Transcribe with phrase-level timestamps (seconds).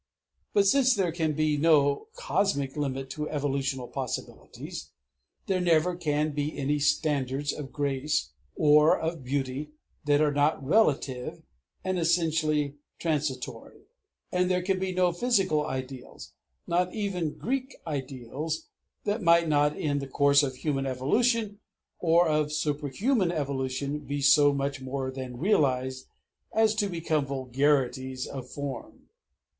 [0.55, 4.89] But since there can be no cosmic limit to evolutional possibilities,
[5.45, 9.73] there never can be any standards of grace or of beauty
[10.05, 11.43] that are not relative
[11.83, 13.81] and essentially transitory;
[14.31, 16.33] and there can be no physical ideals,
[16.65, 18.69] not even Greek ideals,
[19.03, 21.59] that might not in the course of human evolution
[21.99, 26.07] or of superhuman evolution be so much more than realized
[26.55, 29.01] as to become vulgarities of form.